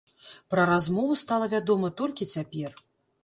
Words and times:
Пра 0.53 0.63
размову 0.69 1.17
стала 1.23 1.49
вядома 1.53 1.91
толькі 2.01 2.29
цяпер. 2.35 2.71